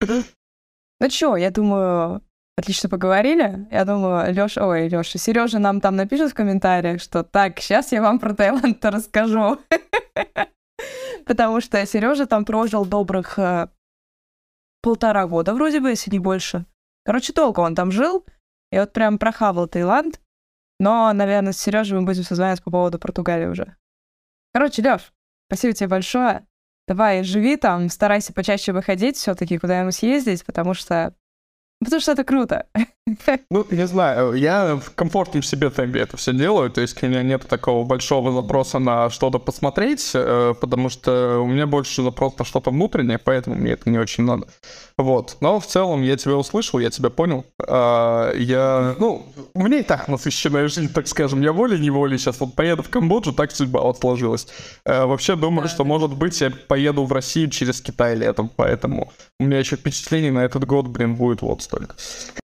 [1.00, 2.22] Ну чё, я думаю,
[2.58, 3.68] Отлично поговорили.
[3.70, 8.02] Я думаю, Лёша, ой, Лёша, Сережа нам там напишет в комментариях, что так, сейчас я
[8.02, 9.60] вам про Таиланд расскажу.
[11.24, 13.68] Потому что Сережа там прожил добрых э,
[14.82, 16.66] полтора года вроде бы, если не больше.
[17.04, 18.26] Короче, долго он там жил,
[18.72, 20.20] и вот прям прохавал Таиланд.
[20.80, 23.76] Но, наверное, с Сережей мы будем созваниваться по поводу Португалии уже.
[24.52, 25.12] Короче, Лёш,
[25.48, 26.44] спасибо тебе большое.
[26.88, 31.14] Давай, живи там, старайся почаще выходить все таки куда-нибудь съездить, потому что
[31.80, 32.66] Потому что это круто.
[33.50, 37.22] Ну, не знаю, я в комфортном себе темпе это все делаю, то есть у меня
[37.22, 42.44] нет такого большого запроса на что-то посмотреть, э, потому что у меня больше запрос на
[42.44, 44.46] что-то внутреннее, поэтому мне это не очень надо.
[44.98, 45.36] Вот.
[45.40, 47.46] Но в целом я тебя услышал, я тебя понял.
[47.66, 51.40] А, я, ну, у меня и так насыщенная жизнь, так скажем.
[51.40, 54.48] Я волей-неволей сейчас вот поеду в Камбоджу, так судьба вот сложилась.
[54.84, 59.44] А, вообще думаю, что, может быть, я поеду в Россию через Китай летом, поэтому у
[59.44, 61.94] меня еще впечатлений на этот год, блин, будет вот столько.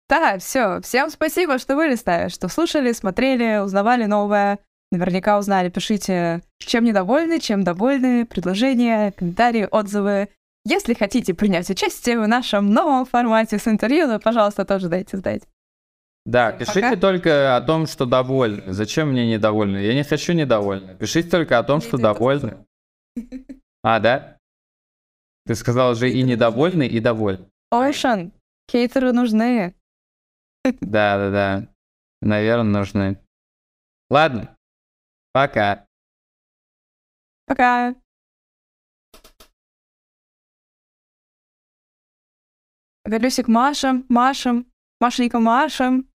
[0.10, 0.80] Да, все.
[0.82, 4.60] Всем спасибо, что вы листали, что слушали, смотрели, узнавали новое.
[4.92, 5.70] Наверняка узнали.
[5.70, 10.30] Пишите, чем недовольны, чем довольны, предложения, комментарии, отзывы.
[10.64, 15.44] Если хотите принять участие в нашем новом формате с интервью, то, пожалуйста, тоже дайте сдать.
[16.26, 16.96] Да, пишите Пока.
[16.98, 18.64] только о том, что довольны.
[18.68, 19.78] Зачем мне недовольны?
[19.78, 20.96] Я не хочу недовольны.
[20.96, 22.66] Пишите только о том, что довольны.
[23.82, 24.38] А, да?
[25.46, 27.46] Ты сказал же и недовольны, и довольны.
[27.72, 28.34] Ошан,
[28.70, 29.74] хейтеры нужны.
[30.82, 31.74] Да, да, да.
[32.22, 33.20] Наверное, нужны.
[34.10, 34.56] Ладно.
[35.34, 35.86] Пока.
[37.46, 37.96] Пока.
[43.06, 44.66] Вернусь к Машам, Машам,
[45.00, 46.10] Машенька Машам.